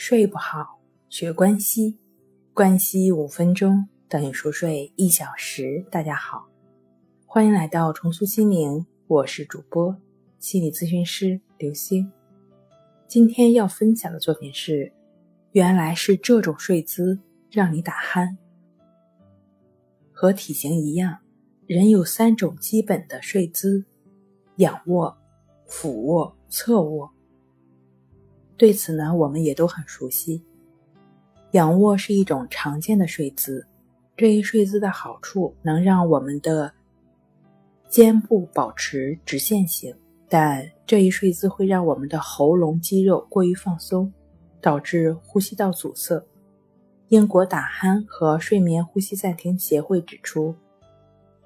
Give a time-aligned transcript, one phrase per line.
[0.00, 0.78] 睡不好，
[1.08, 1.98] 学关西，
[2.54, 5.84] 关西五分钟等于熟睡一小时。
[5.90, 6.46] 大家好，
[7.26, 10.00] 欢迎来到重塑心灵，我是主播
[10.38, 12.12] 心理咨询师刘星。
[13.08, 14.92] 今天要分享的作品是：
[15.50, 17.18] 原来是这种睡姿
[17.50, 18.36] 让你打鼾。
[20.12, 21.18] 和体型一样，
[21.66, 23.84] 人有三种基本的睡姿：
[24.58, 25.18] 仰卧、
[25.66, 27.12] 俯卧、侧卧。
[28.58, 30.42] 对此呢，我们也都很熟悉。
[31.52, 33.66] 仰卧是一种常见的睡姿，
[34.16, 36.70] 这一睡姿的好处能让我们的
[37.88, 39.94] 肩部保持直线型，
[40.28, 44.12] 但这一睡姿会让我们的喉咙肌肉过于放松，
[44.60, 46.22] 导致呼吸道阻塞。
[47.08, 50.54] 英国打鼾和睡眠呼吸暂停协会指出，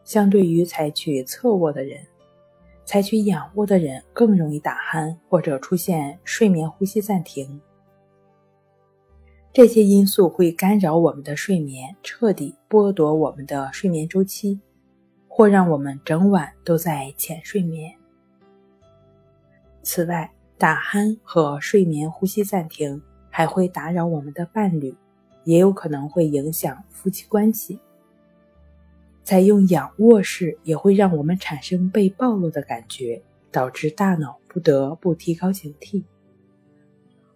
[0.02, 2.00] 相对于采取侧卧的人。
[2.84, 7.60] 采取仰卧的人更容易打鼾或者出现睡眠呼吸暂停，
[9.52, 14.60] 这些因素会干扰我们的睡眠，彻底剥夺我们的睡眠周期，
[15.28, 17.94] 或让我们整晚都在浅睡眠。
[19.82, 24.94] 此外，打鼾和睡眠呼吸暂停还会打扰我们的伴侣，
[25.44, 27.78] 也有可能会影响夫妻关系。
[29.32, 36.04] 采用仰卧式也会让我们产生被暴露的感觉，导致大脑不得不提高警惕。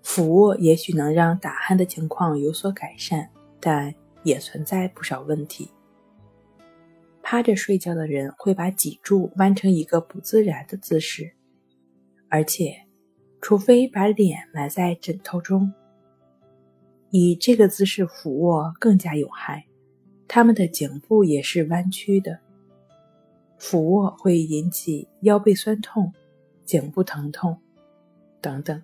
[0.03, 5.71] 俯卧也许能让打鼾的情况有所改善，但也存在不少问题。
[7.23, 11.33] 趴着睡觉的人会把脊柱弯成一个不自然的姿势，
[12.29, 12.77] 而且，
[13.41, 15.73] 除非把脸埋在枕头中，
[17.09, 19.65] 以这个姿势俯卧更加有害。
[20.29, 22.39] 他们的颈部也是弯曲的，
[23.59, 26.13] 俯卧会引起腰背酸痛、
[26.65, 27.57] 颈部疼痛
[28.41, 28.83] 等等。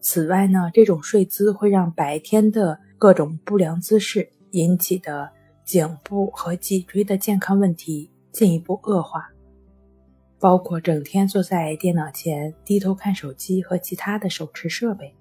[0.00, 5.30] 此外呢，这种睡姿会让白天的各种不良姿势引起的
[5.64, 9.30] 颈部和脊椎的健康问题进一步恶化，
[10.40, 15.14] 包括整天坐在电脑前低头看手机和其他的手持设备。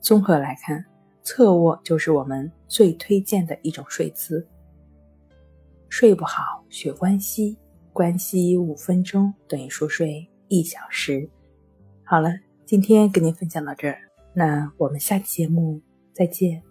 [0.00, 0.84] 综合来看。
[1.28, 4.48] 侧卧就是我们最推荐的一种睡姿。
[5.90, 7.54] 睡不好，学关西，
[7.92, 11.28] 关西五分钟等于熟睡一小时。
[12.02, 12.30] 好了，
[12.64, 13.98] 今天跟您分享到这儿，
[14.32, 15.82] 那我们下期节目
[16.14, 16.62] 再见。